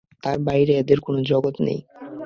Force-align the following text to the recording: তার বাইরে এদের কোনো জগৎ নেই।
তার 0.23 0.37
বাইরে 0.47 0.73
এদের 0.77 0.99
কোনো 1.01 1.19
জগৎ 1.23 1.55
নেই। 1.65 1.79